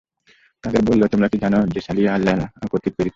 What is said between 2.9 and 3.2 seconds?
প্রেরিত?